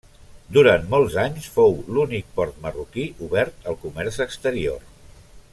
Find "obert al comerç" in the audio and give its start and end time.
3.29-4.21